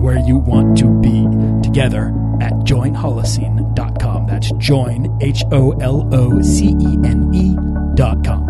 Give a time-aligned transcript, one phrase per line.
[0.00, 1.24] where you want to be
[1.62, 2.08] together
[2.40, 4.26] at joinholocene.com.
[4.26, 8.46] That's join, H O L O C E N E.com.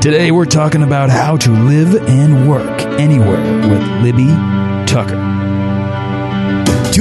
[0.00, 4.28] Today we're talking about how to live and work anywhere with Libby
[4.86, 5.35] Tucker.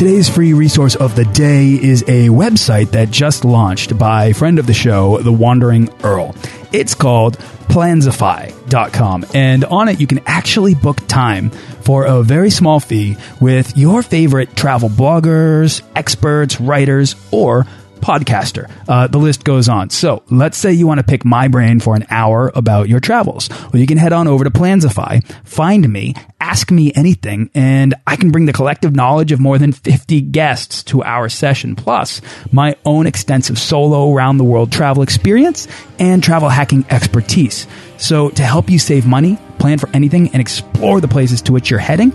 [0.00, 4.66] Today's free resource of the day is a website that just launched by friend of
[4.66, 6.34] the show, The Wandering Earl.
[6.72, 7.36] It's called
[7.68, 13.76] Plansify.com, and on it you can actually book time for a very small fee with
[13.76, 17.66] your favorite travel bloggers, experts, writers, or
[18.00, 18.70] podcaster.
[18.88, 19.90] Uh, the list goes on.
[19.90, 23.48] So let's say you want to pick my brain for an hour about your travels.
[23.50, 28.16] Well, you can head on over to Plansify, find me, ask me anything, and I
[28.16, 32.20] can bring the collective knowledge of more than 50 guests to our session, plus
[32.52, 37.66] my own extensive solo around the world travel experience and travel hacking expertise.
[37.98, 41.70] So to help you save money, plan for anything, and explore the places to which
[41.70, 42.12] you're heading,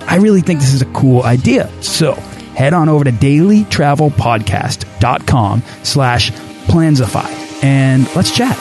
[0.00, 1.70] I really think this is a cool idea.
[1.82, 2.14] So
[2.58, 6.32] head on over to dailytravelpodcast.com slash
[6.66, 8.58] plansify and let's chat.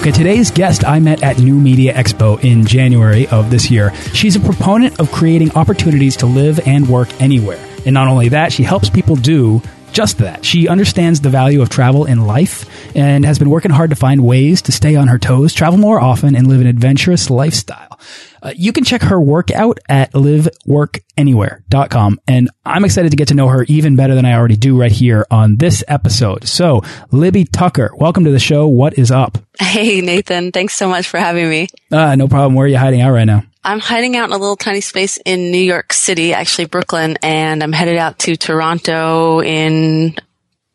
[0.00, 3.94] Okay, today's guest I met at New Media Expo in January of this year.
[4.14, 7.62] She's a proponent of creating opportunities to live and work anywhere.
[7.84, 9.60] And not only that, she helps people do
[9.96, 10.44] just that.
[10.44, 14.22] She understands the value of travel in life and has been working hard to find
[14.22, 17.98] ways to stay on her toes, travel more often, and live an adventurous lifestyle.
[18.42, 22.20] Uh, you can check her work out at liveworkanywhere.com.
[22.28, 24.92] And I'm excited to get to know her even better than I already do right
[24.92, 26.46] here on this episode.
[26.46, 28.68] So, Libby Tucker, welcome to the show.
[28.68, 29.38] What is up?
[29.58, 30.52] Hey, Nathan.
[30.52, 31.68] Thanks so much for having me.
[31.90, 32.54] Uh, no problem.
[32.54, 33.44] Where are you hiding out right now?
[33.66, 37.64] I'm hiding out in a little tiny space in New York City, actually Brooklyn, and
[37.64, 40.14] I'm headed out to Toronto in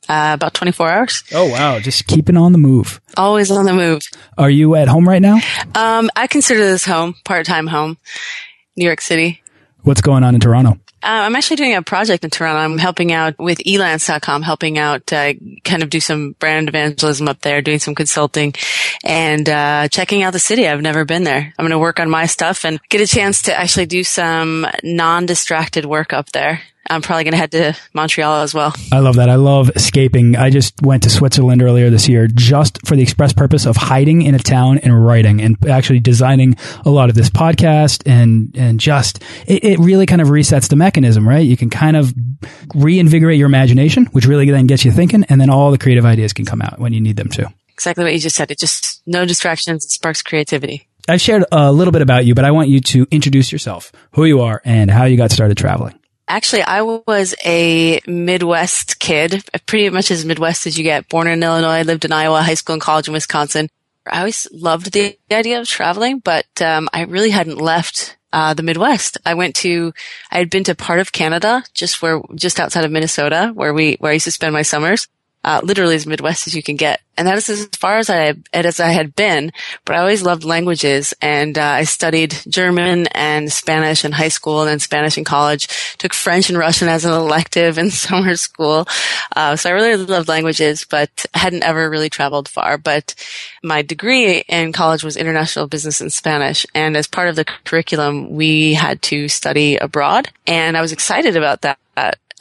[0.10, 1.24] uh, about 24 hours.
[1.34, 1.80] Oh, wow.
[1.80, 3.00] Just keeping on the move.
[3.16, 4.02] Always on the move.
[4.38, 5.40] Are you at home right now?
[5.74, 7.98] Um, I consider this home, part-time home,
[8.76, 9.42] New York City.
[9.84, 10.78] What's going on in Toronto?
[11.04, 12.60] Uh, I'm actually doing a project in Toronto.
[12.60, 17.42] I'm helping out with elance.com, helping out, uh, kind of do some brand evangelism up
[17.42, 18.54] there, doing some consulting
[19.04, 20.68] and, uh, checking out the city.
[20.68, 21.54] I've never been there.
[21.58, 24.68] I'm going to work on my stuff and get a chance to actually do some
[24.84, 26.62] non-distracted work up there.
[26.92, 28.74] I'm probably going to head to Montreal as well.
[28.92, 29.30] I love that.
[29.30, 30.36] I love escaping.
[30.36, 34.24] I just went to Switzerland earlier this year just for the express purpose of hiding
[34.24, 38.78] in a town and writing and actually designing a lot of this podcast and, and
[38.78, 41.46] just, it, it really kind of resets the mechanism, right?
[41.46, 42.14] You can kind of
[42.76, 46.34] reinvigorate your imagination, which really then gets you thinking and then all the creative ideas
[46.34, 47.52] can come out when you need them to.
[47.70, 48.52] Exactly what you just said.
[48.52, 49.86] It just, no distractions.
[49.86, 50.90] It sparks creativity.
[51.08, 54.26] I've shared a little bit about you, but I want you to introduce yourself, who
[54.26, 55.98] you are and how you got started traveling.
[56.32, 61.10] Actually, I was a Midwest kid, pretty much as Midwest as you get.
[61.10, 63.68] Born in Illinois, lived in Iowa, high school and college in Wisconsin.
[64.10, 68.64] I always loved the idea of traveling, but um, I really hadn't left uh, the
[68.64, 69.18] Midwest.
[69.26, 69.92] I went to,
[70.32, 73.98] I had been to part of Canada, just where, just outside of Minnesota, where we,
[74.00, 75.10] where I used to spend my summers
[75.44, 77.02] uh, literally as Midwest as you can get.
[77.18, 79.52] And that is as far as I, as I had been,
[79.86, 84.62] but I always loved languages and, uh, I studied German and Spanish in high school
[84.62, 88.88] and then Spanish in college, took French and Russian as an elective in summer school.
[89.36, 92.78] Uh, so I really loved languages, but hadn't ever really traveled far.
[92.78, 93.14] But
[93.62, 96.66] my degree in college was international business and Spanish.
[96.74, 101.36] And as part of the curriculum, we had to study abroad and I was excited
[101.36, 101.80] about that.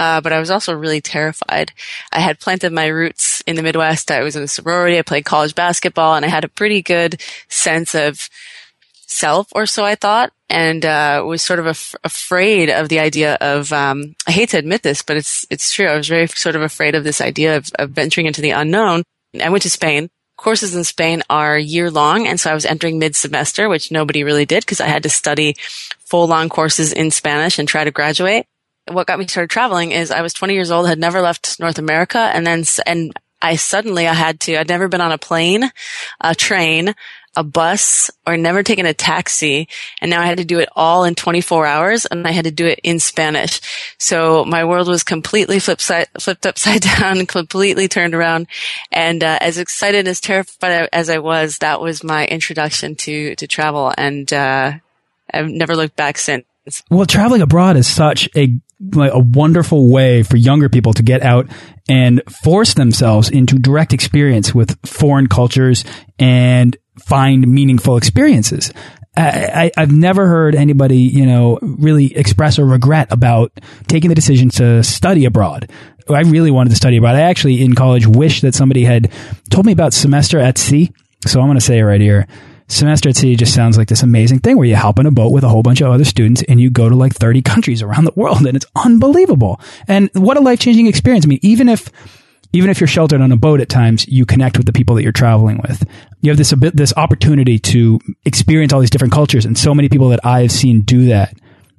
[0.00, 1.72] Uh, but I was also really terrified.
[2.10, 4.10] I had planted my roots in the Midwest.
[4.10, 4.98] I was in a sorority.
[4.98, 8.30] I played college basketball and I had a pretty good sense of
[9.06, 13.34] self or so I thought and uh, was sort of af- afraid of the idea
[13.40, 16.54] of um, I hate to admit this but it's it's true I was very sort
[16.54, 19.02] of afraid of this idea of, of venturing into the unknown
[19.42, 20.10] I went to Spain
[20.40, 22.26] courses in Spain are year long.
[22.26, 25.10] And so I was entering mid semester, which nobody really did because I had to
[25.10, 25.56] study
[25.98, 28.46] full long courses in Spanish and try to graduate.
[28.88, 31.78] What got me started traveling is I was 20 years old, had never left North
[31.78, 33.12] America and then, and
[33.42, 35.70] I suddenly I had to, I'd never been on a plane,
[36.20, 36.94] a train,
[37.36, 39.68] a bus or never taken a taxi.
[40.00, 42.50] And now I had to do it all in 24 hours and I had to
[42.50, 43.60] do it in Spanish.
[43.98, 48.48] So my world was completely flipped, side, flipped upside down, completely turned around.
[48.90, 53.46] And uh, as excited, as terrified as I was, that was my introduction to, to
[53.46, 53.92] travel.
[53.96, 54.72] And uh,
[55.32, 56.44] I've never looked back since.
[56.90, 58.60] Well, traveling abroad is such a
[58.94, 61.46] like a wonderful way for younger people to get out
[61.88, 65.84] and force themselves into direct experience with foreign cultures
[66.18, 68.72] and find meaningful experiences.
[69.16, 73.52] I, have never heard anybody, you know, really express a regret about
[73.86, 75.70] taking the decision to study abroad.
[76.08, 77.16] I really wanted to study abroad.
[77.16, 79.12] I actually, in college, wish that somebody had
[79.50, 80.92] told me about semester at sea.
[81.26, 82.26] So I'm going to say it right here.
[82.70, 85.32] Semester at Sea just sounds like this amazing thing where you hop on a boat
[85.32, 88.04] with a whole bunch of other students and you go to like 30 countries around
[88.04, 89.60] the world and it's unbelievable.
[89.88, 91.24] And what a life changing experience.
[91.24, 91.90] I mean, even if,
[92.52, 95.02] even if you're sheltered on a boat at times, you connect with the people that
[95.02, 95.84] you're traveling with.
[96.20, 99.44] You have this, this opportunity to experience all these different cultures.
[99.44, 101.36] And so many people that I've seen do that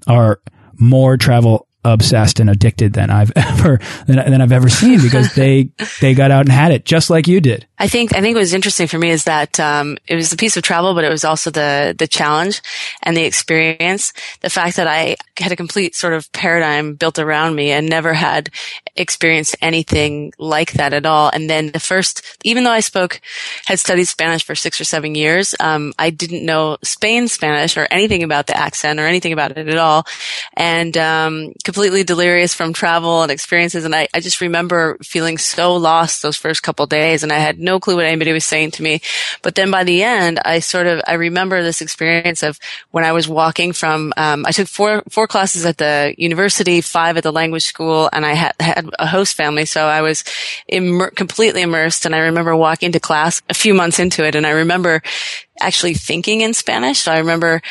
[0.08, 0.42] are
[0.78, 5.70] more travel obsessed and addicted than I've ever than, than I've ever seen because they
[6.00, 7.68] they got out and had it just like you did.
[7.80, 10.38] I think I think what was interesting for me is that um, it was the
[10.38, 12.62] piece of travel, but it was also the the challenge
[13.02, 14.14] and the experience.
[14.42, 18.14] The fact that I had a complete sort of paradigm built around me and never
[18.14, 18.50] had
[18.96, 21.32] experienced anything like that at all.
[21.34, 23.22] And then the first, even though I spoke,
[23.66, 27.88] had studied Spanish for six or seven years, um, I didn't know Spain Spanish or
[27.90, 30.06] anything about the accent or anything about it at all,
[30.56, 33.86] and um, completely delirious from travel and experiences.
[33.86, 37.60] And I, I just remember feeling so lost those first couple days, and I had
[37.60, 39.00] no clue what anybody was saying to me.
[39.42, 42.60] But then by the end, I sort of I remember this experience of
[42.92, 44.12] when I was walking from.
[44.18, 48.26] Um, I took four four classes at the university, five at the language school, and
[48.26, 50.26] I had, had a host family, so I was
[50.68, 52.06] immer- completely immersed.
[52.06, 55.02] And I remember walking to class a few months into it, and I remember
[55.62, 57.00] actually thinking in Spanish.
[57.00, 57.62] So I remember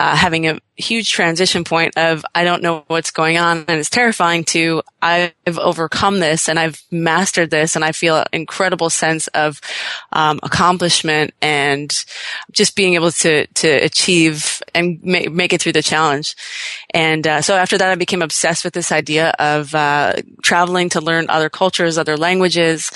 [0.00, 3.90] uh, having a huge transition point of I don't know what's going on and it's
[3.90, 9.26] terrifying to I've overcome this and I've mastered this and I feel an incredible sense
[9.28, 9.60] of
[10.12, 11.92] um, accomplishment and
[12.50, 16.34] just being able to to achieve and ma- make it through the challenge.
[16.94, 21.00] And uh, so after that, I became obsessed with this idea of uh, traveling to
[21.02, 22.90] learn other cultures, other languages,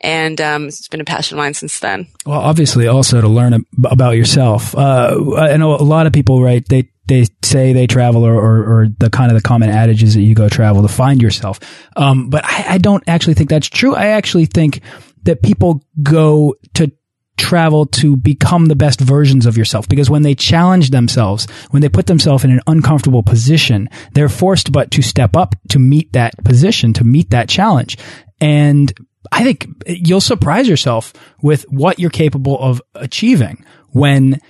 [0.00, 2.06] and um, it's been a passion of mine since then.
[2.26, 4.76] Well, obviously, also to learn about yourself.
[4.76, 6.68] Uh, I know a lot of people, right?
[6.68, 10.14] They they say they travel, or, or, or the kind of the common adage is
[10.14, 11.58] that you go travel to find yourself.
[11.96, 13.94] Um, but I, I don't actually think that's true.
[13.94, 14.82] I actually think
[15.22, 16.92] that people go to
[17.38, 21.88] travel to become the best versions of yourself because when they challenge themselves, when they
[21.88, 26.32] put themselves in an uncomfortable position, they're forced but to step up to meet that
[26.44, 27.96] position, to meet that challenge.
[28.40, 28.92] And
[29.32, 34.40] I think you'll surprise yourself with what you're capable of achieving when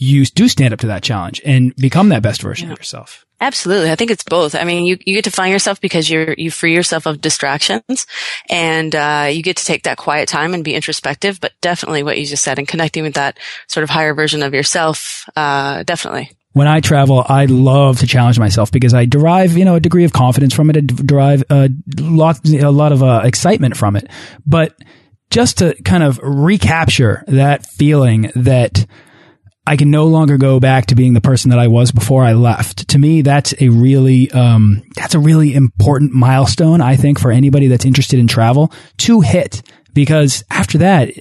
[0.00, 2.72] you do stand up to that challenge and become that best version yeah.
[2.72, 3.26] of yourself.
[3.40, 3.90] Absolutely.
[3.90, 4.54] I think it's both.
[4.54, 8.06] I mean, you, you get to find yourself because you're, you free yourself of distractions
[8.48, 12.18] and, uh, you get to take that quiet time and be introspective, but definitely what
[12.18, 16.30] you just said and connecting with that sort of higher version of yourself, uh, definitely
[16.52, 20.04] when I travel, I love to challenge myself because I derive, you know, a degree
[20.04, 20.76] of confidence from it.
[20.76, 24.10] I derive a lot, a lot of uh, excitement from it.
[24.44, 24.74] But
[25.30, 28.86] just to kind of recapture that feeling that
[29.68, 32.32] I can no longer go back to being the person that I was before I
[32.32, 32.88] left.
[32.88, 37.66] To me, that's a really, um, that's a really important milestone, I think, for anybody
[37.66, 39.60] that's interested in travel to hit.
[39.92, 41.12] Because after that,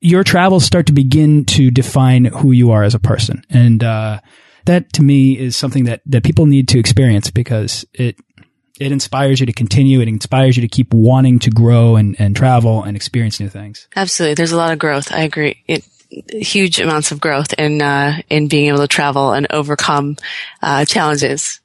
[0.00, 3.42] your travels start to begin to define who you are as a person.
[3.50, 4.20] And, uh,
[4.66, 8.14] that to me is something that, that people need to experience because it,
[8.78, 10.00] it inspires you to continue.
[10.00, 13.88] It inspires you to keep wanting to grow and, and travel and experience new things.
[13.96, 14.34] Absolutely.
[14.34, 15.10] There's a lot of growth.
[15.10, 15.64] I agree.
[15.66, 20.16] It, huge amounts of growth in, uh, in being able to travel and overcome,
[20.62, 21.59] uh, challenges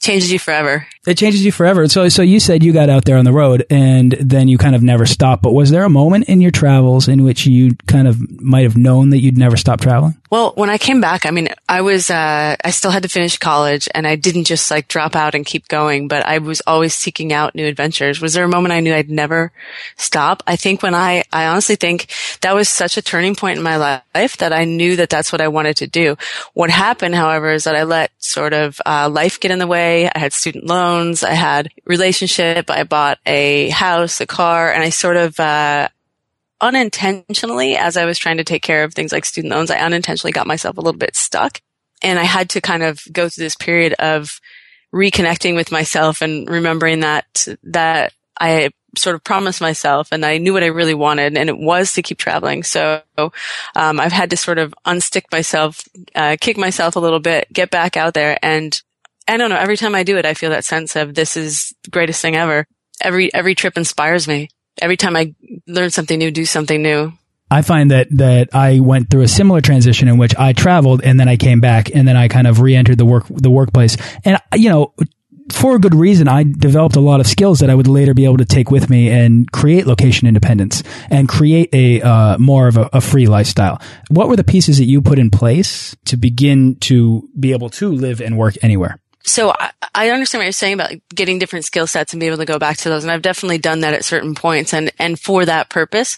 [0.00, 0.86] changes you forever.
[1.06, 1.88] It changes you forever.
[1.88, 4.74] So, so you said you got out there on the road and then you kind
[4.74, 5.42] of never stopped.
[5.42, 8.76] But was there a moment in your travels in which you kind of might have
[8.76, 10.14] known that you'd never stop traveling?
[10.30, 13.38] Well, when I came back, I mean, I was, uh, I still had to finish
[13.38, 16.94] college and I didn't just like drop out and keep going, but I was always
[16.94, 18.20] seeking out new adventures.
[18.20, 19.50] Was there a moment I knew I'd never
[19.96, 20.42] stop?
[20.46, 22.10] I think when I, I honestly think
[22.42, 25.40] that was such a turning point in my life that I knew that that's what
[25.40, 26.16] I wanted to do.
[26.52, 29.87] What happened, however, is that I let sort of, uh, life get in the way.
[29.88, 31.22] I had student loans.
[31.22, 32.70] I had relationship.
[32.70, 35.88] I bought a house, a car, and I sort of, uh,
[36.60, 40.32] unintentionally, as I was trying to take care of things like student loans, I unintentionally
[40.32, 41.60] got myself a little bit stuck.
[42.02, 44.40] And I had to kind of go through this period of
[44.94, 50.52] reconnecting with myself and remembering that, that I sort of promised myself and I knew
[50.52, 52.62] what I really wanted and it was to keep traveling.
[52.62, 55.82] So, um, I've had to sort of unstick myself,
[56.14, 58.38] uh, kick myself a little bit, get back out there.
[58.42, 58.80] And
[59.28, 61.74] I don't know, every time I do it, I feel that sense of this is
[61.84, 62.66] the greatest thing ever.
[63.00, 64.48] Every, every trip inspires me.
[64.80, 65.34] Every time I
[65.66, 67.12] learn something new, do something new.
[67.50, 71.18] I find that that I went through a similar transition in which I traveled and
[71.18, 73.96] then I came back and then I kind of re-entered the work the workplace.
[74.22, 74.92] And you know,
[75.50, 78.26] for a good reason, I developed a lot of skills that I would later be
[78.26, 82.76] able to take with me and create location independence and create a uh, more of
[82.76, 83.80] a, a, free lifestyle.
[84.10, 87.88] What were the pieces that you put in place to begin to be able to
[87.88, 88.98] live and work anywhere?
[89.24, 92.38] So I, I understand what you're saying about getting different skill sets and be able
[92.38, 93.04] to go back to those.
[93.04, 96.16] And I've definitely done that at certain points and, and for that purpose,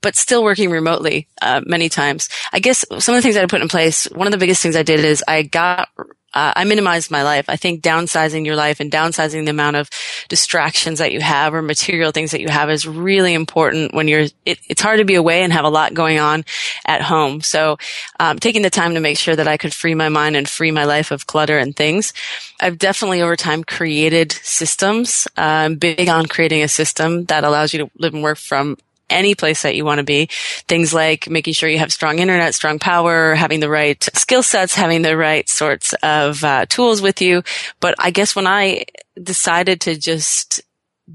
[0.00, 2.28] but still working remotely, uh, many times.
[2.52, 4.76] I guess some of the things I put in place, one of the biggest things
[4.76, 5.88] I did is I got
[6.34, 7.46] uh, I minimized my life.
[7.48, 9.88] I think downsizing your life and downsizing the amount of
[10.28, 14.26] distractions that you have or material things that you have is really important when you're,
[14.44, 16.44] it, it's hard to be away and have a lot going on
[16.84, 17.40] at home.
[17.40, 17.78] So,
[18.20, 20.70] um, taking the time to make sure that I could free my mind and free
[20.70, 22.12] my life of clutter and things.
[22.60, 25.26] I've definitely over time created systems.
[25.36, 28.76] Uh, I'm big on creating a system that allows you to live and work from
[29.10, 30.28] any place that you want to be.
[30.66, 34.74] Things like making sure you have strong internet, strong power, having the right skill sets,
[34.74, 37.42] having the right sorts of uh, tools with you.
[37.80, 38.84] But I guess when I
[39.22, 40.62] decided to just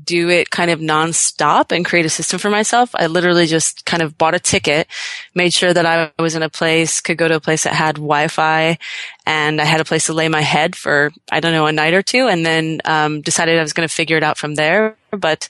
[0.03, 2.89] do it kind of nonstop and create a system for myself.
[2.95, 4.87] I literally just kind of bought a ticket,
[5.35, 7.95] made sure that I was in a place, could go to a place that had
[7.95, 8.77] Wi-Fi
[9.25, 11.93] and I had a place to lay my head for, I don't know, a night
[11.93, 14.97] or two and then, um, decided I was going to figure it out from there.
[15.11, 15.49] But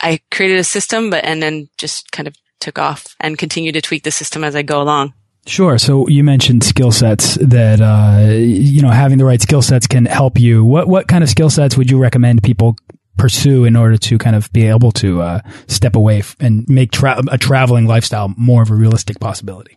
[0.00, 3.80] I created a system, but and then just kind of took off and continue to
[3.80, 5.14] tweak the system as I go along.
[5.46, 5.78] Sure.
[5.78, 10.04] So you mentioned skill sets that uh, you know having the right skill sets can
[10.04, 10.64] help you.
[10.64, 12.76] What what kind of skill sets would you recommend people
[13.16, 17.20] pursue in order to kind of be able to uh, step away and make tra
[17.30, 19.76] a traveling lifestyle more of a realistic possibility?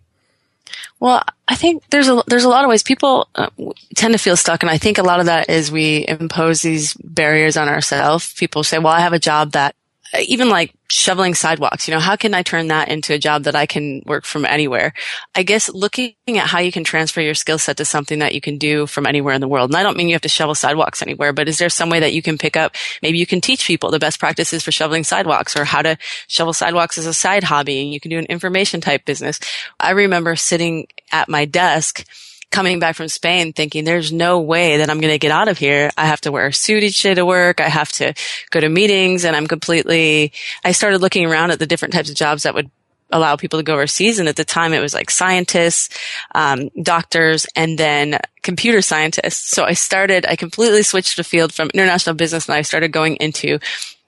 [1.00, 3.50] Well, I think there's a there's a lot of ways people uh,
[3.96, 6.94] tend to feel stuck, and I think a lot of that is we impose these
[6.96, 8.34] barriers on ourselves.
[8.34, 9.76] People say, "Well, I have a job that
[10.22, 13.56] even like shoveling sidewalks, you know, how can I turn that into a job that
[13.56, 14.94] I can work from anywhere?
[15.34, 18.42] I guess looking at how you can transfer your skill set to something that you
[18.42, 19.72] can do from anywhere in the world.
[19.72, 22.00] And I don't mean you have to shovel sidewalks anywhere, but is there some way
[22.00, 22.76] that you can pick up?
[23.02, 26.54] Maybe you can teach people the best practices for shoveling sidewalks or how to shovel
[26.54, 29.40] sidewalks as a side hobby and you can do an information type business.
[29.80, 32.06] I remember sitting at my desk
[32.54, 35.58] coming back from Spain thinking there's no way that I'm going to get out of
[35.58, 35.90] here.
[35.98, 37.60] I have to wear a suit each day to work.
[37.60, 38.14] I have to
[38.52, 40.32] go to meetings and I'm completely,
[40.64, 42.70] I started looking around at the different types of jobs that would
[43.12, 44.20] allow people to go overseas.
[44.20, 45.98] And at the time it was like scientists,
[46.36, 49.50] um, doctors, and then computer scientists.
[49.50, 53.16] So I started, I completely switched the field from international business and I started going
[53.16, 53.60] into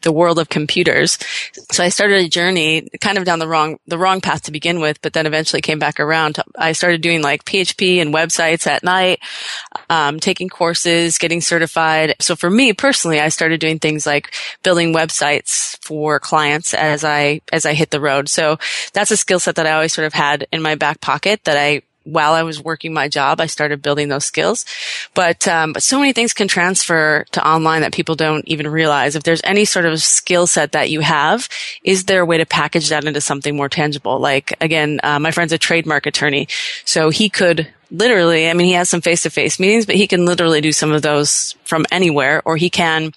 [0.05, 1.17] the world of computers.
[1.71, 4.79] So I started a journey kind of down the wrong, the wrong path to begin
[4.79, 6.37] with, but then eventually came back around.
[6.57, 9.19] I started doing like PHP and websites at night,
[9.89, 12.15] um, taking courses, getting certified.
[12.21, 14.33] So for me personally, I started doing things like
[14.63, 18.29] building websites for clients as I, as I hit the road.
[18.29, 18.57] So
[18.93, 21.57] that's a skill set that I always sort of had in my back pocket that
[21.57, 24.65] I while I was working my job, I started building those skills.
[25.13, 29.15] But, um, but so many things can transfer to online that people don't even realize.
[29.15, 31.49] If there's any sort of skill set that you have,
[31.83, 34.19] is there a way to package that into something more tangible?
[34.19, 36.47] Like, again, uh, my friend's a trademark attorney.
[36.85, 40.61] So he could literally, I mean, he has some face-to-face meetings, but he can literally
[40.61, 43.11] do some of those from anywhere, or he can.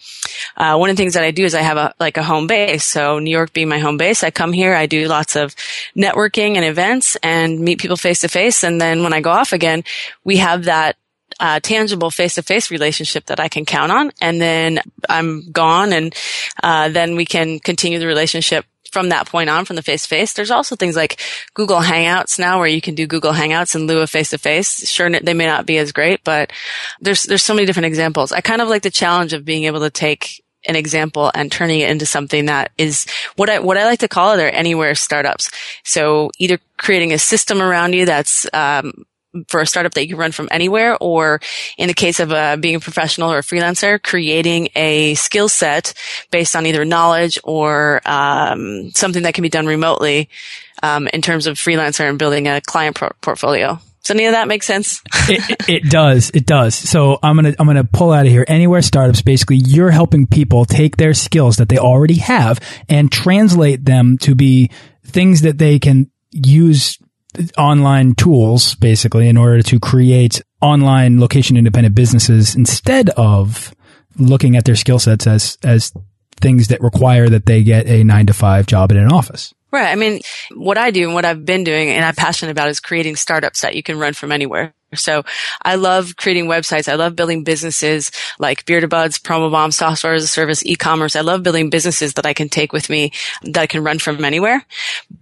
[0.57, 2.47] Uh, one of the things that I do is I have a like a home
[2.47, 2.85] base.
[2.85, 5.55] So New York being my home base, I come here, I do lots of
[5.97, 8.65] networking and events, and meet people face-to-face.
[8.65, 9.85] And then when I go off again,
[10.25, 10.97] we have that
[11.41, 16.15] uh, tangible face-to-face relationship that I can count on, and then I'm gone, and
[16.63, 20.09] uh, then we can continue the relationship from that point on, from the face to
[20.09, 20.33] face.
[20.33, 21.21] There's also things like
[21.55, 24.89] Google Hangouts now where you can do Google Hangouts in lieu of face to face.
[24.89, 26.53] Sure, they may not be as great, but
[27.01, 28.33] there's, there's so many different examples.
[28.33, 31.81] I kind of like the challenge of being able to take an example and turning
[31.81, 34.95] it into something that is what I, what I like to call it are anywhere
[34.95, 35.51] startups.
[35.85, 39.05] So either creating a system around you that's, um,
[39.49, 41.41] for a startup that you can run from anywhere, or
[41.77, 45.95] in the case of uh, being a professional or a freelancer, creating a skill set
[46.31, 50.29] based on either knowledge or um, something that can be done remotely
[50.83, 53.79] um, in terms of freelancer and building a client pro- portfolio.
[54.03, 55.03] Does any of that make sense?
[55.29, 56.31] it, it, does.
[56.31, 56.75] It does.
[56.75, 58.45] So I'm gonna I'm gonna pull out of here.
[58.49, 62.59] Anywhere startups, basically, you're helping people take their skills that they already have
[62.89, 64.71] and translate them to be
[65.05, 66.99] things that they can use
[67.57, 73.75] online tools basically in order to create online location independent businesses instead of
[74.19, 75.93] looking at their skill sets as as
[76.41, 79.53] things that require that they get a 9 to 5 job in an office.
[79.73, 79.89] Right.
[79.89, 80.21] I mean,
[80.55, 83.63] what I do and what I've been doing and I'm passionate about is creating startups
[83.63, 84.73] that you can run from anywhere.
[84.95, 85.23] So
[85.63, 86.91] I love creating websites.
[86.91, 91.15] I love building businesses like Bearded Buds, Promo Bomb, software as a service, e-commerce.
[91.15, 94.25] I love building businesses that I can take with me that I can run from
[94.25, 94.65] anywhere.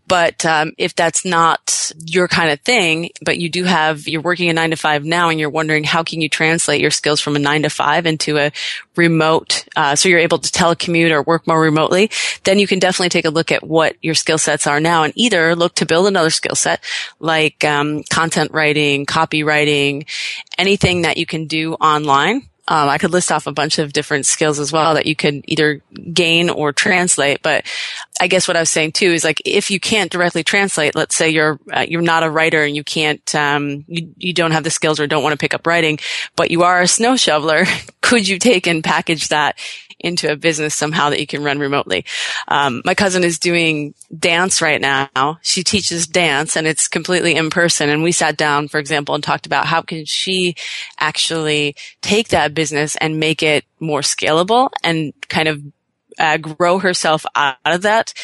[0.07, 4.49] But um, if that's not your kind of thing, but you do have, you're working
[4.49, 7.35] a nine to five now and you're wondering how can you translate your skills from
[7.35, 8.53] a nine to five into a
[8.95, 12.09] remote, uh, so you're able to telecommute or work more remotely,
[12.45, 15.13] then you can definitely take a look at what your skill sets are now and
[15.17, 16.83] either look to build another skill set
[17.19, 23.31] like um, content writing, copywriting, anything that you can do online um, I could list
[23.31, 25.83] off a bunch of different skills as well that you could either
[26.13, 27.41] gain or translate.
[27.41, 27.65] But
[28.21, 31.15] I guess what I was saying too is like if you can't directly translate, let's
[31.15, 34.65] say you're uh, you're not a writer and you can't um, you you don't have
[34.65, 35.99] the skills or don't want to pick up writing,
[36.35, 37.65] but you are a snow shoveler.
[38.01, 39.59] could you take and package that
[39.99, 42.05] into a business somehow that you can run remotely.
[42.49, 45.39] Um, my cousin is doing dance right now.
[45.43, 47.89] She teaches dance and it's completely in person.
[47.89, 50.55] And we sat down, for example, and talked about how can she
[50.99, 55.63] actually take that business and make it more scalable and kind of
[56.19, 58.15] uh, grow herself out of that,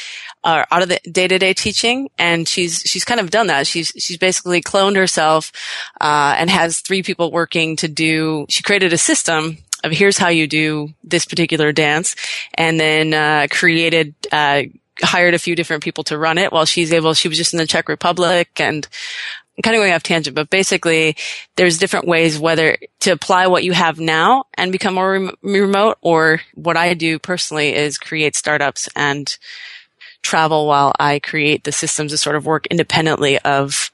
[0.44, 2.08] uh, out of the day to day teaching.
[2.18, 3.66] And she's, she's kind of done that.
[3.66, 5.52] She's, she's basically cloned herself,
[6.00, 10.28] uh, and has three people working to do, she created a system of here's how
[10.28, 12.16] you do this particular dance
[12.54, 14.62] and then, uh, created, uh,
[15.02, 17.58] hired a few different people to run it while she's able, she was just in
[17.58, 18.86] the Czech Republic and
[19.56, 21.16] I'm kind of going off tangent, but basically
[21.56, 25.98] there's different ways whether to apply what you have now and become more rem- remote
[26.00, 29.36] or what I do personally is create startups and
[30.22, 33.90] travel while I create the systems to sort of work independently of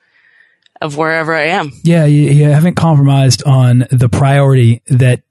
[0.80, 1.72] of wherever I am.
[1.82, 5.22] Yeah, you, you haven't compromised on the priority that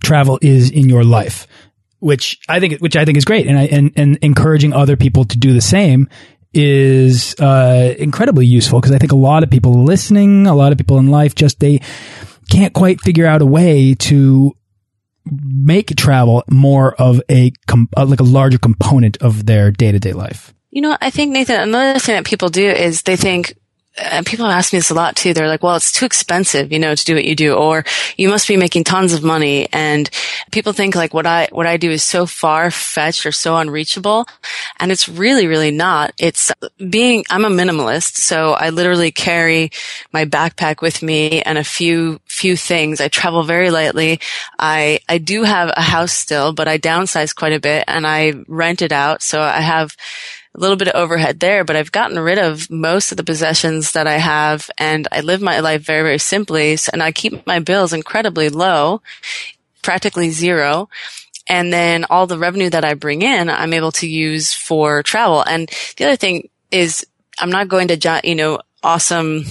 [0.00, 1.46] travel is in your life,
[2.00, 3.46] which I think, which I think is great.
[3.46, 6.08] And I, and, and encouraging other people to do the same
[6.54, 10.78] is, uh, incredibly useful because I think a lot of people listening, a lot of
[10.78, 11.80] people in life just, they
[12.50, 14.52] can't quite figure out a way to
[15.30, 20.12] make travel more of a, uh, like a larger component of their day to day
[20.12, 20.54] life.
[20.70, 23.54] You know, I think Nathan, another thing that people do is they think,
[24.00, 25.34] and people ask me this a lot too.
[25.34, 27.84] They're like, well, it's too expensive, you know, to do what you do, or
[28.16, 29.68] you must be making tons of money.
[29.72, 30.08] And
[30.50, 34.26] people think like what I, what I do is so far fetched or so unreachable.
[34.78, 36.12] And it's really, really not.
[36.18, 36.52] It's
[36.90, 38.16] being, I'm a minimalist.
[38.16, 39.70] So I literally carry
[40.12, 43.00] my backpack with me and a few, few things.
[43.00, 44.20] I travel very lightly.
[44.58, 48.34] I, I do have a house still, but I downsize quite a bit and I
[48.46, 49.22] rent it out.
[49.22, 49.96] So I have,
[50.54, 53.92] a little bit of overhead there, but I've gotten rid of most of the possessions
[53.92, 56.76] that I have and I live my life very, very simply.
[56.92, 59.02] And I keep my bills incredibly low,
[59.82, 60.88] practically zero.
[61.46, 65.42] And then all the revenue that I bring in, I'm able to use for travel.
[65.42, 67.06] And the other thing is
[67.38, 69.44] I'm not going to, you know, awesome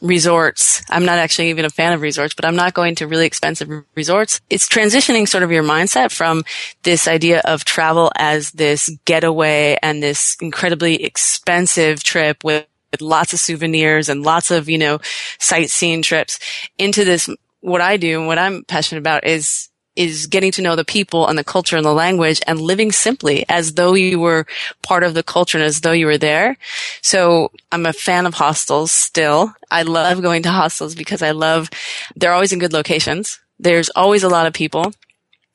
[0.00, 0.82] resorts.
[0.88, 3.70] I'm not actually even a fan of resorts, but I'm not going to really expensive
[3.94, 4.40] resorts.
[4.50, 6.44] It's transitioning sort of your mindset from
[6.82, 13.32] this idea of travel as this getaway and this incredibly expensive trip with, with lots
[13.32, 14.98] of souvenirs and lots of, you know,
[15.38, 16.38] sightseeing trips
[16.78, 17.28] into this
[17.60, 21.26] what I do and what I'm passionate about is is getting to know the people
[21.26, 24.46] and the culture and the language and living simply as though you were
[24.82, 26.56] part of the culture and as though you were there.
[27.02, 29.54] So I'm a fan of hostels still.
[29.70, 31.70] I love going to hostels because I love,
[32.14, 33.40] they're always in good locations.
[33.58, 34.92] There's always a lot of people.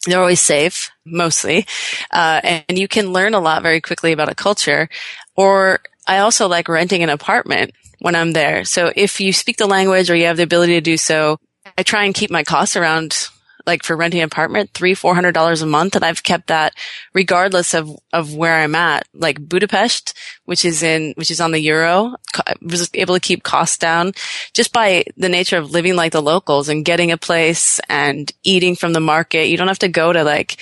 [0.06, 1.67] They're always safe, mostly.
[2.12, 4.89] Uh, and you can learn a lot very quickly about a culture.
[5.36, 8.65] Or I also like renting an apartment when I'm there.
[8.65, 11.38] So if you speak the language or you have the ability to do so,
[11.77, 13.30] I try and keep my costs around
[13.71, 15.95] like for renting an apartment, three, four hundred dollars a month.
[15.95, 16.73] And I've kept that
[17.13, 19.07] regardless of, of where I'm at.
[19.13, 22.15] Like Budapest, which is in, which is on the euro,
[22.62, 24.12] was able to keep costs down
[24.53, 28.75] just by the nature of living like the locals and getting a place and eating
[28.75, 29.47] from the market.
[29.47, 30.57] You don't have to go to like,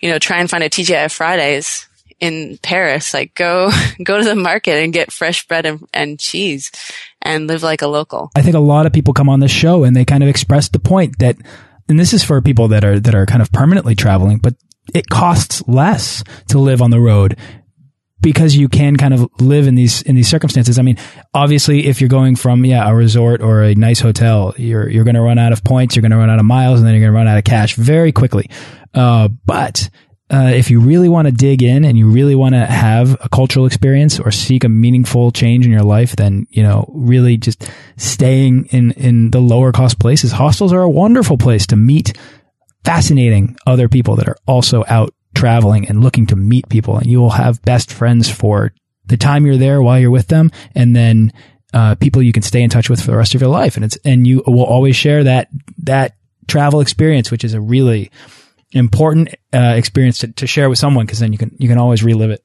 [0.00, 1.86] you know, try and find a TGI Fridays
[2.20, 3.12] in Paris.
[3.12, 3.70] Like go,
[4.02, 6.72] go to the market and get fresh bread and, and cheese
[7.20, 8.30] and live like a local.
[8.34, 10.70] I think a lot of people come on this show and they kind of express
[10.70, 11.36] the point that
[11.88, 14.54] and this is for people that are that are kind of permanently traveling, but
[14.94, 17.36] it costs less to live on the road
[18.20, 20.78] because you can kind of live in these in these circumstances.
[20.78, 20.96] I mean,
[21.34, 25.14] obviously, if you're going from yeah a resort or a nice hotel, you're you're going
[25.14, 27.02] to run out of points, you're going to run out of miles, and then you're
[27.02, 28.50] going to run out of cash very quickly.
[28.94, 29.90] Uh, but
[30.28, 33.28] uh, if you really want to dig in and you really want to have a
[33.28, 37.70] cultural experience or seek a meaningful change in your life, then, you know, really just
[37.96, 40.32] staying in, in the lower cost places.
[40.32, 42.18] Hostels are a wonderful place to meet
[42.84, 46.96] fascinating other people that are also out traveling and looking to meet people.
[46.96, 48.72] And you will have best friends for
[49.04, 50.50] the time you're there while you're with them.
[50.74, 51.32] And then,
[51.72, 53.76] uh, people you can stay in touch with for the rest of your life.
[53.76, 55.48] And it's, and you will always share that,
[55.84, 56.16] that
[56.48, 58.10] travel experience, which is a really,
[58.72, 62.02] important uh, experience to, to share with someone because then you can you can always
[62.02, 62.44] relive it.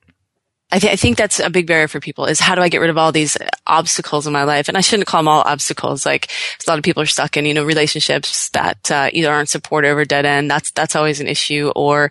[0.72, 2.80] I, th- I, think that's a big barrier for people is how do I get
[2.80, 4.70] rid of all these obstacles in my life?
[4.70, 6.06] And I shouldn't call them all obstacles.
[6.06, 6.32] Like
[6.66, 9.98] a lot of people are stuck in, you know, relationships that uh, either aren't supportive
[9.98, 10.50] or dead end.
[10.50, 12.10] That's, that's always an issue or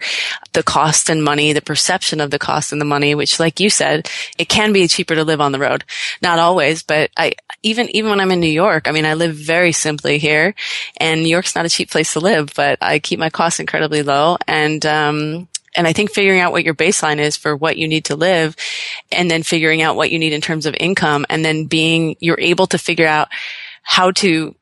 [0.52, 3.70] the cost and money, the perception of the cost and the money, which like you
[3.70, 5.84] said, it can be cheaper to live on the road.
[6.20, 9.34] Not always, but I, even, even when I'm in New York, I mean, I live
[9.34, 10.54] very simply here
[10.98, 14.02] and New York's not a cheap place to live, but I keep my costs incredibly
[14.02, 14.36] low.
[14.46, 18.06] And, um, and I think figuring out what your baseline is for what you need
[18.06, 18.56] to live
[19.12, 22.40] and then figuring out what you need in terms of income and then being, you're
[22.40, 23.28] able to figure out
[23.82, 24.54] how to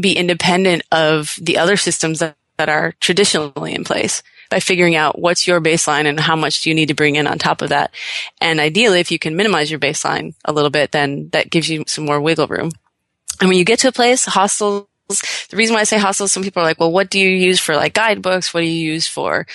[0.00, 5.18] be independent of the other systems that, that are traditionally in place by figuring out
[5.18, 7.70] what's your baseline and how much do you need to bring in on top of
[7.70, 7.92] that.
[8.40, 11.84] And ideally, if you can minimize your baseline a little bit, then that gives you
[11.86, 12.70] some more wiggle room.
[13.40, 16.42] And when you get to a place, hostels the reason why I say hostels, some
[16.42, 18.54] people are like, well, what do you use for like guidebooks?
[18.54, 19.46] What do you use for,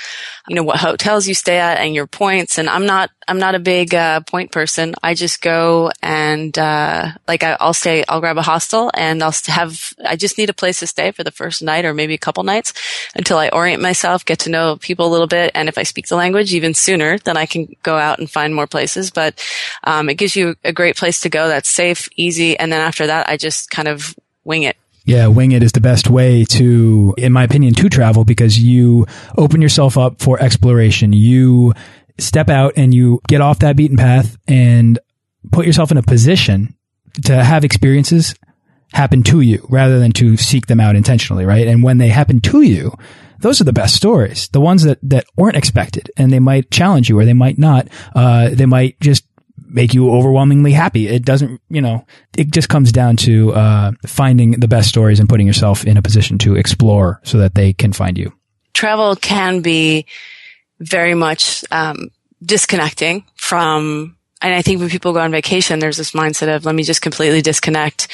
[0.48, 2.60] you know, what hotels you stay at and your points?
[2.60, 4.94] And I'm not, I'm not a big, uh, point person.
[5.02, 9.34] I just go and, uh, like I, will stay, I'll grab a hostel and I'll
[9.48, 12.20] have, I just need a place to stay for the first night or maybe a
[12.20, 12.74] couple nights
[13.16, 15.52] until I orient myself, get to know people a little bit.
[15.56, 18.54] And if I speak the language even sooner, then I can go out and find
[18.54, 19.10] more places.
[19.10, 19.44] But,
[19.84, 22.58] um, it gives you a great place to go that's safe, easy.
[22.58, 24.78] And then after that, I just kind of wing it.
[25.10, 29.08] Yeah, wing it is the best way to, in my opinion, to travel because you
[29.40, 31.14] open yourself up for exploration.
[31.14, 31.74] You
[32.20, 35.00] step out and you get off that beaten path and
[35.52, 36.76] put yourself in a position
[37.24, 38.36] to have experiences
[38.94, 41.68] happen to you rather than to seek them out intentionally, right?
[41.68, 42.94] And when they happen to you,
[43.40, 44.48] those are the best stories.
[44.50, 47.88] The ones that, that weren't expected and they might challenge you or they might not.
[48.14, 49.26] Uh, they might just
[49.70, 51.08] make you overwhelmingly happy.
[51.08, 52.06] It doesn't, you know,
[52.38, 56.02] it just comes down to uh, finding the best stories and putting yourself in a
[56.02, 58.34] position to explore so that they can find you.
[58.74, 60.06] Travel can be
[60.80, 62.10] very much um,
[62.44, 66.74] disconnecting from and I think when people go on vacation, there's this mindset of let
[66.74, 68.08] me just completely disconnect,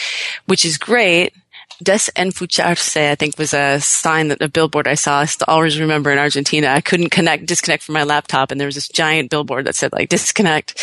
[0.46, 1.36] which is great
[1.83, 5.19] desenfucharse, I think was a sign that a billboard I saw.
[5.19, 6.67] I still always remember in Argentina.
[6.67, 9.93] I couldn't connect, disconnect from my laptop and there was this giant billboard that said
[9.93, 10.79] like disconnect,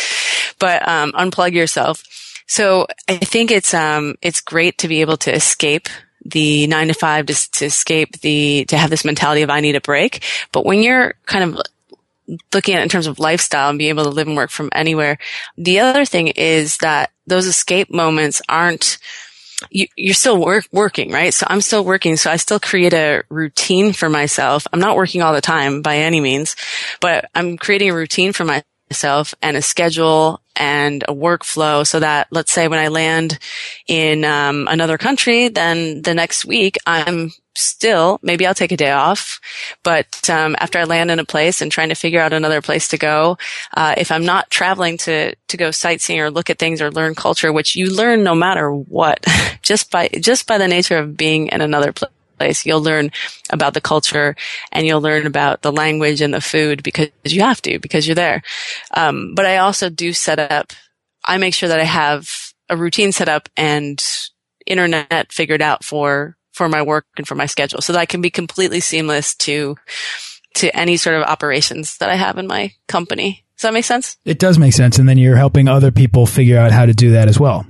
[0.59, 2.03] but, um, unplug yourself.
[2.47, 5.87] So I think it's, um, it's great to be able to escape
[6.25, 9.75] the nine to five to, to escape the, to have this mentality of I need
[9.75, 10.23] a break.
[10.51, 11.61] But when you're kind of
[12.53, 15.17] looking at in terms of lifestyle and being able to live and work from anywhere,
[15.57, 18.97] the other thing is that those escape moments aren't,
[19.69, 21.33] you, are still work, working, right?
[21.33, 22.17] So I'm still working.
[22.17, 24.67] So I still create a routine for myself.
[24.71, 26.55] I'm not working all the time by any means,
[26.99, 32.27] but I'm creating a routine for myself and a schedule and a workflow so that
[32.31, 33.39] let's say when I land
[33.87, 38.91] in um, another country, then the next week I'm still maybe I'll take a day
[38.91, 39.39] off,
[39.83, 42.87] but um, after I land in a place and trying to figure out another place
[42.89, 43.37] to go,
[43.75, 47.15] uh, if I'm not traveling to to go sightseeing or look at things or learn
[47.15, 49.25] culture, which you learn no matter what,
[49.61, 52.65] just by just by the nature of being in another place place.
[52.65, 53.11] You'll learn
[53.49, 54.35] about the culture
[54.71, 58.15] and you'll learn about the language and the food because you have to, because you're
[58.15, 58.41] there.
[58.93, 60.73] Um, but I also do set up,
[61.23, 62.27] I make sure that I have
[62.69, 64.03] a routine set up and
[64.65, 68.21] internet figured out for for my work and for my schedule so that I can
[68.21, 69.75] be completely seamless to
[70.55, 73.43] to any sort of operations that I have in my company.
[73.57, 74.17] Does that make sense?
[74.23, 74.99] It does make sense.
[74.99, 77.65] And then you're helping other people figure out how to do that as well.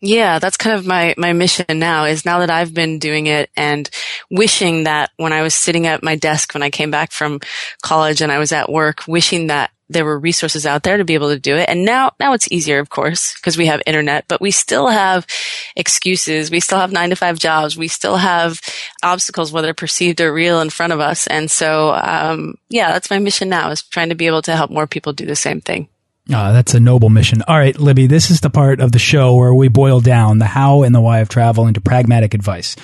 [0.00, 3.50] Yeah, that's kind of my, my mission now is now that I've been doing it
[3.56, 3.90] and
[4.30, 7.40] wishing that when I was sitting at my desk when I came back from
[7.82, 11.14] college and I was at work, wishing that there were resources out there to be
[11.14, 11.68] able to do it.
[11.68, 15.26] And now, now it's easier, of course, because we have internet, but we still have
[15.74, 16.50] excuses.
[16.50, 17.76] We still have nine to five jobs.
[17.76, 18.60] We still have
[19.02, 21.26] obstacles, whether perceived or real in front of us.
[21.26, 24.70] And so, um, yeah, that's my mission now is trying to be able to help
[24.70, 25.88] more people do the same thing.
[26.30, 27.42] Oh, that's a noble mission.
[27.48, 30.44] All right, Libby, this is the part of the show where we boil down the
[30.44, 32.76] how and the why of travel into pragmatic advice.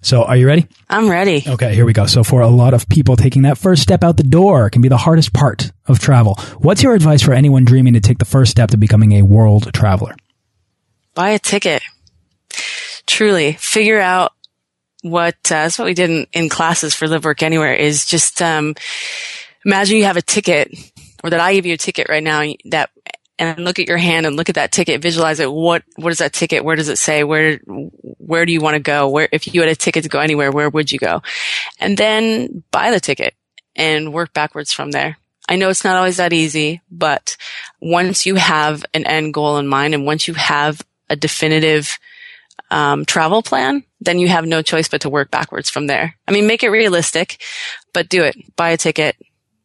[0.00, 0.66] So are you ready?
[0.88, 1.44] I'm ready.
[1.46, 2.06] Okay, here we go.
[2.06, 4.88] So for a lot of people, taking that first step out the door can be
[4.88, 6.34] the hardest part of travel.
[6.58, 9.72] What's your advice for anyone dreaming to take the first step to becoming a world
[9.72, 10.14] traveler?
[11.14, 11.82] Buy a ticket.
[13.06, 14.32] Truly, figure out
[15.02, 18.42] what, uh, that's what we did in, in classes for Live Work Anywhere is just,
[18.42, 18.74] um,
[19.64, 20.72] imagine you have a ticket
[21.28, 22.90] or that I give you a ticket right now that
[23.38, 25.52] and look at your hand and look at that ticket, visualize it.
[25.52, 26.64] What, what is that ticket?
[26.64, 27.22] Where does it say?
[27.22, 29.08] Where, where do you want to go?
[29.08, 31.22] Where, if you had a ticket to go anywhere, where would you go?
[31.78, 33.34] And then buy the ticket
[33.76, 35.18] and work backwards from there.
[35.48, 37.36] I know it's not always that easy, but
[37.80, 41.98] once you have an end goal in mind and once you have a definitive
[42.70, 46.16] um, travel plan, then you have no choice but to work backwards from there.
[46.26, 47.40] I mean, make it realistic,
[47.94, 48.56] but do it.
[48.56, 49.16] Buy a ticket,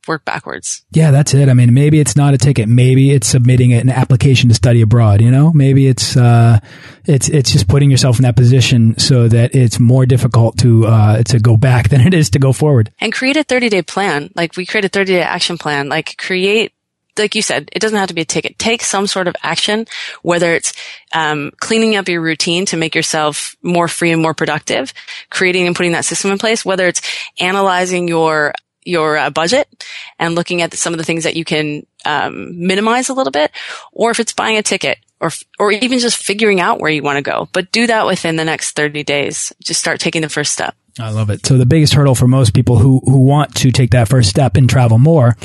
[0.07, 0.83] work backwards.
[0.91, 1.49] Yeah, that's it.
[1.49, 2.67] I mean, maybe it's not a ticket.
[2.67, 5.21] Maybe it's submitting an application to study abroad.
[5.21, 6.59] You know, maybe it's uh,
[7.05, 11.23] it's it's just putting yourself in that position so that it's more difficult to uh,
[11.23, 12.91] to go back than it is to go forward.
[12.99, 14.31] And create a thirty day plan.
[14.35, 15.89] Like we create a thirty day action plan.
[15.89, 16.73] Like create.
[17.15, 18.57] Like you said, it doesn't have to be a ticket.
[18.57, 19.85] Take some sort of action,
[20.23, 20.73] whether it's
[21.13, 24.91] um, cleaning up your routine to make yourself more free and more productive,
[25.29, 27.03] creating and putting that system in place, whether it's
[27.39, 29.85] analyzing your your uh, budget
[30.19, 33.51] and looking at some of the things that you can um, minimize a little bit,
[33.91, 37.17] or if it's buying a ticket, or or even just figuring out where you want
[37.17, 37.47] to go.
[37.53, 39.53] But do that within the next thirty days.
[39.63, 40.75] Just start taking the first step.
[40.99, 41.45] I love it.
[41.45, 44.57] So the biggest hurdle for most people who who want to take that first step
[44.57, 45.35] and travel more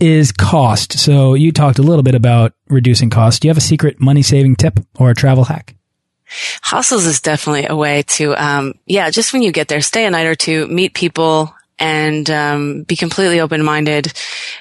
[0.00, 0.98] is cost.
[0.98, 3.42] So you talked a little bit about reducing cost.
[3.42, 5.76] Do you have a secret money saving tip or a travel hack?
[6.62, 10.10] Hostels is definitely a way to, um, yeah, just when you get there, stay a
[10.10, 14.12] night or two, meet people, and um, be completely open-minded.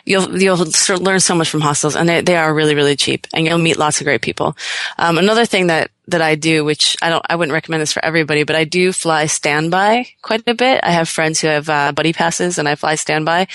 [0.06, 0.66] You'll you'll
[1.00, 3.78] learn so much from hostels, and they they are really really cheap, and you'll meet
[3.78, 4.58] lots of great people.
[4.98, 8.04] Um, another thing that that I do, which I don't I wouldn't recommend this for
[8.04, 10.82] everybody, but I do fly standby quite a bit.
[10.84, 13.48] I have friends who have uh, buddy passes, and I fly standby,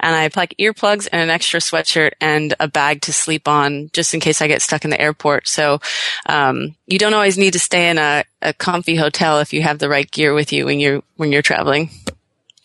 [0.00, 4.12] and I pack earplugs and an extra sweatshirt and a bag to sleep on, just
[4.12, 5.48] in case I get stuck in the airport.
[5.48, 5.80] So
[6.26, 9.78] um, you don't always need to stay in a, a comfy hotel if you have
[9.78, 11.90] the right gear with you when you're when you're traveling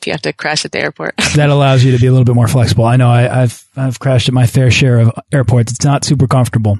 [0.02, 1.16] if you have to crash at the airport.
[1.36, 2.86] that allows you to be a little bit more flexible.
[2.86, 5.74] I know I, have I've crashed at my fair share of airports.
[5.74, 6.80] It's not super comfortable,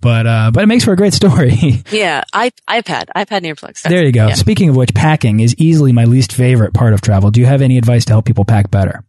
[0.00, 1.82] but uh, but it makes for a great story.
[1.90, 3.82] yeah, I, iPad, iPad and earplugs.
[3.82, 4.28] there you go.
[4.28, 4.34] Yeah.
[4.34, 7.30] Speaking of which, packing is easily my least favorite part of travel.
[7.30, 9.04] Do you have any advice to help people pack better?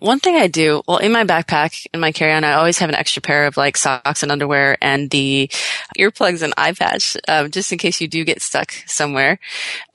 [0.00, 2.94] One thing I do, well, in my backpack, in my carry-on, I always have an
[2.94, 5.50] extra pair of like socks and underwear and the
[5.98, 9.38] earplugs and eye patch, um, just in case you do get stuck somewhere.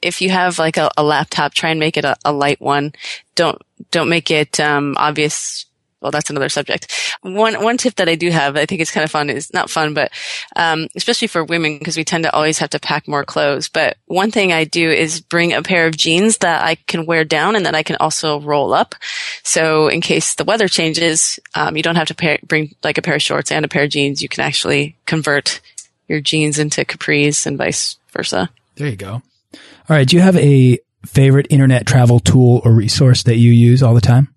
[0.04, 2.94] If you have like a, a laptop, try and make it a, a light one.
[3.34, 5.65] Don't, don't make it, um, obvious
[6.06, 6.92] well, that's another subject.
[7.24, 9.72] One one tip that I do have, I think it's kind of fun, is not
[9.72, 10.12] fun, but
[10.56, 13.70] um, especially for women because we tend to always have to pack more clothes.
[13.70, 17.26] But one thing I do is bring a pair of jeans that I can wear
[17.26, 18.94] down and that I can also roll up.
[19.42, 23.16] So in case the weather changes, um, you don't have to bring like a pair
[23.16, 24.22] of shorts and a pair of jeans.
[24.22, 25.60] You can actually convert
[26.08, 28.52] your jeans into capris and vice versa.
[28.76, 29.24] There you go.
[29.54, 30.08] All right.
[30.08, 34.02] Do you have a favorite internet travel tool or resource that you use all the
[34.02, 34.35] time?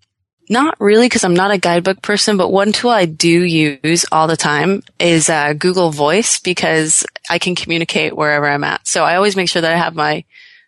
[0.51, 4.27] Not really, because I'm not a guidebook person, but one tool I do use all
[4.27, 8.87] the time is uh, Google Voice because I can communicate wherever I'm at.
[8.87, 10.25] So I always make sure that I have my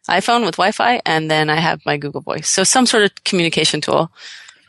[0.08, 2.48] iPhone with Wi-Fi and then I have my Google Voice.
[2.48, 4.10] So some sort of communication tool.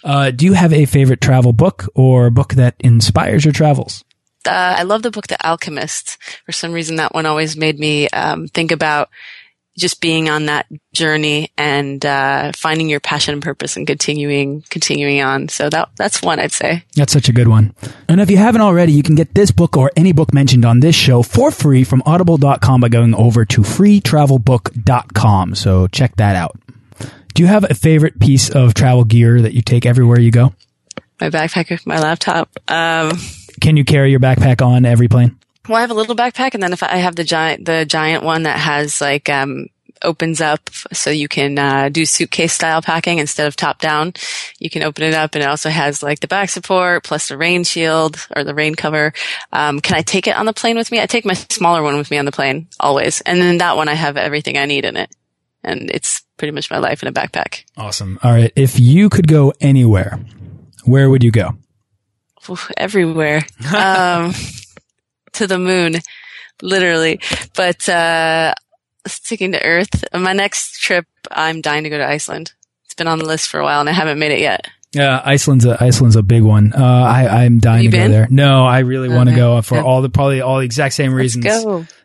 [0.03, 4.03] Uh, do you have a favorite travel book or book that inspires your travels?
[4.47, 6.17] Uh, I love the book The Alchemist.
[6.45, 9.09] For some reason, that one always made me um, think about
[9.77, 15.21] just being on that journey and uh, finding your passion and purpose and continuing continuing
[15.21, 15.47] on.
[15.49, 16.83] So that that's one I'd say.
[16.95, 17.73] That's such a good one.
[18.07, 20.79] And if you haven't already, you can get this book or any book mentioned on
[20.81, 25.55] this show for free from audible.com by going over to freetravelbook.com.
[25.55, 26.59] So check that out.
[27.33, 30.53] Do you have a favorite piece of travel gear that you take everywhere you go?
[31.19, 32.49] My backpack, my laptop.
[32.67, 33.17] Um,
[33.61, 35.37] can you carry your backpack on every plane?
[35.67, 38.23] Well, I have a little backpack, and then if I have the giant, the giant
[38.23, 39.67] one that has like um,
[40.03, 44.13] opens up, so you can uh, do suitcase style packing instead of top down.
[44.59, 47.37] You can open it up, and it also has like the back support plus the
[47.37, 49.13] rain shield or the rain cover.
[49.51, 50.99] Um, can I take it on the plane with me?
[50.99, 53.87] I take my smaller one with me on the plane always, and then that one
[53.87, 55.13] I have everything I need in it,
[55.63, 57.65] and it's pretty much my life in a backpack.
[57.77, 58.19] Awesome.
[58.23, 60.19] All right, if you could go anywhere,
[60.85, 61.55] where would you go?
[62.49, 63.45] Oof, everywhere.
[63.75, 64.33] um,
[65.33, 65.95] to the moon,
[66.61, 67.19] literally.
[67.55, 68.53] But uh,
[69.07, 72.53] sticking to Earth, my next trip, I'm dying to go to Iceland.
[72.85, 74.67] It's been on the list for a while, and I haven't made it yet.
[74.93, 76.73] Yeah, Iceland's a Iceland's a big one.
[76.73, 78.27] Uh, I I'm dying to go there.
[78.29, 79.83] No, I really want to go for yeah.
[79.83, 81.45] all the probably all the exact same reasons.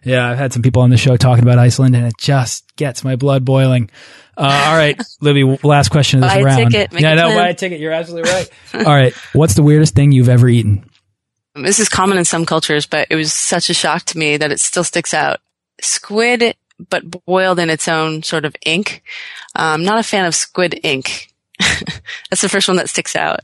[0.04, 3.02] Yeah, I've had some people on the show talking about Iceland, and it just gets
[3.02, 3.90] my blood boiling.
[4.36, 6.70] Uh, all right, Libby, last question of this buy round.
[6.70, 7.80] Ticket, yeah, no, buy a ticket.
[7.80, 8.50] You're absolutely right.
[8.74, 10.88] all right, what's the weirdest thing you've ever eaten?
[11.56, 14.52] This is common in some cultures, but it was such a shock to me that
[14.52, 15.40] it still sticks out.
[15.80, 16.54] Squid,
[16.90, 19.02] but boiled in its own sort of ink.
[19.54, 21.32] I'm not a fan of squid ink.
[22.30, 23.40] That's the first one that sticks out.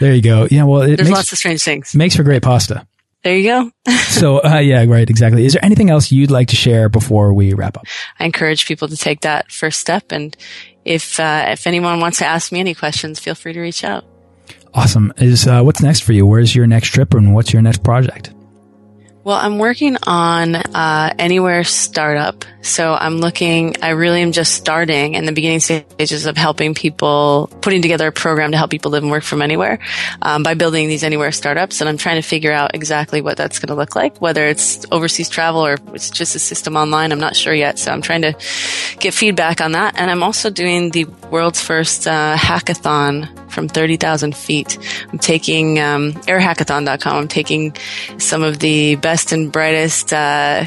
[0.00, 0.46] There you go.
[0.50, 1.94] Yeah, well, it There's makes, lots of strange things.
[1.94, 2.86] makes for great pasta.
[3.22, 3.70] There you go.
[4.14, 5.44] So, uh, yeah, right, exactly.
[5.44, 7.84] Is there anything else you'd like to share before we wrap up?
[8.20, 10.12] I encourage people to take that first step.
[10.12, 10.36] And
[10.84, 14.04] if, uh, if anyone wants to ask me any questions, feel free to reach out.
[14.74, 15.12] Awesome.
[15.18, 16.26] Is uh, what's next for you?
[16.26, 18.34] Where's your next trip, and what's your next project?
[19.24, 22.44] Well, I'm working on uh, Anywhere Startup.
[22.60, 27.50] So I'm looking, I really am just starting in the beginning stages of helping people,
[27.62, 29.78] putting together a program to help people live and work from anywhere
[30.20, 31.80] um, by building these Anywhere startups.
[31.80, 34.84] And I'm trying to figure out exactly what that's going to look like, whether it's
[34.92, 37.10] overseas travel or it's just a system online.
[37.10, 37.78] I'm not sure yet.
[37.78, 38.34] So I'm trying to
[38.98, 39.98] get feedback on that.
[39.98, 44.78] And I'm also doing the world's first uh, hackathon from 30,000 feet.
[45.12, 47.14] I'm taking um, airhackathon.com.
[47.14, 47.74] I'm taking
[48.18, 50.66] some of the best and brightest uh,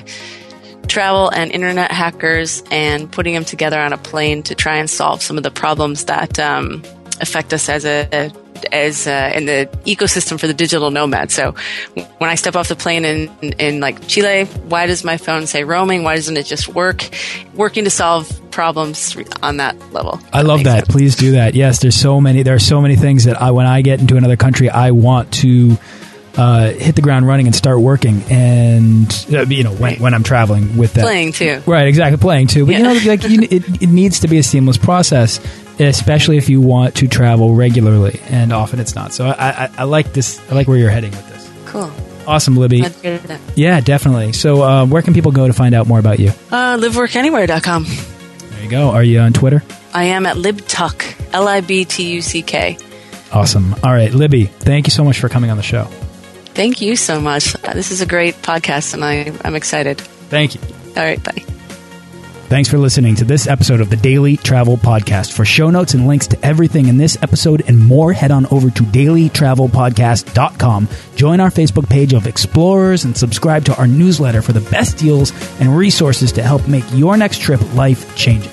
[0.87, 5.21] travel and internet hackers and putting them together on a plane to try and solve
[5.21, 6.81] some of the problems that um,
[7.19, 8.31] affect us as a
[8.71, 11.31] as uh, in the ecosystem for the digital nomad.
[11.31, 11.53] So
[12.17, 15.47] when I step off the plane in, in, in like Chile, why does my phone
[15.47, 16.03] say roaming?
[16.03, 17.07] Why doesn't it just work?
[17.53, 20.19] Working to solve problems on that level.
[20.33, 20.87] I love that.
[20.87, 21.53] Please do that.
[21.53, 22.43] Yes, there's so many.
[22.43, 25.31] There are so many things that I, when I get into another country, I want
[25.35, 25.77] to
[26.37, 28.21] uh, hit the ground running and start working.
[28.29, 29.99] And uh, you know, when, Right.
[29.99, 31.61] when I'm traveling with that, Playing too.
[31.65, 32.65] Right, exactly, playing too.
[32.65, 35.39] But you know, like you, it, it needs to be a seamless process,
[35.79, 38.19] especially if you want to travel regularly.
[38.29, 39.13] And often it's not.
[39.13, 40.39] So I, I, I like this.
[40.51, 41.51] I like where you're heading with this.
[41.65, 41.91] Cool.
[42.27, 42.83] Awesome, Libby.
[43.55, 44.33] Yeah, definitely.
[44.33, 46.29] So uh, where can people go to find out more about you?
[46.51, 47.85] Uh, liveworkanywhere.com.
[47.85, 48.89] There you go.
[48.89, 49.63] Are you on Twitter?
[49.93, 52.77] I am at libtuck, L-I-B-T-U-C-K.
[53.31, 53.73] Awesome.
[53.83, 54.45] All right, Libby.
[54.45, 55.87] Thank you so much for coming on the show.
[56.57, 57.53] Thank you so much.
[57.63, 60.01] Uh, This is a great podcast, and I, I'm excited.
[60.01, 60.61] Thank you.
[60.97, 61.43] All right, bye.
[62.49, 65.33] Thanks for listening to this episode of the Daily Travel Podcast.
[65.33, 68.71] For show notes and links to everything in this episode and more, head on over
[68.71, 70.87] to dailytravelpodcast.com.
[71.15, 75.31] Join our Facebook page of explorers and subscribe to our newsletter for the best deals
[75.59, 78.51] and resources to help make your next trip life changing.